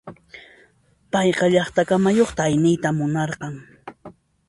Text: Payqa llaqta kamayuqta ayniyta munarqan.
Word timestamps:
Payqa 1.11 1.45
llaqta 1.53 1.81
kamayuqta 1.89 2.41
ayniyta 2.47 2.89
munarqan. 2.97 3.53